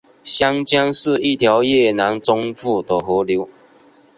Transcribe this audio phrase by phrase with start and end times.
[0.23, 3.47] 香江是一条越南中部的河流。